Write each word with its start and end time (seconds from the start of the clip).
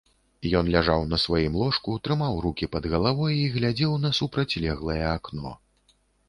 Ён 0.59 0.69
ляжаў 0.75 1.03
на 1.09 1.17
сваім 1.23 1.57
ложку, 1.63 1.97
трымаў 2.07 2.39
рукі 2.45 2.69
пад 2.77 2.87
галавой 2.95 3.37
і 3.43 3.53
глядзеў 3.57 3.93
на 4.07 4.13
супрацьлеглае 4.21 4.97
акно. 5.13 5.55